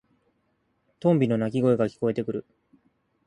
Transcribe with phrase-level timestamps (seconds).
[0.99, 2.47] トンビの鳴き声が聞こえてくる。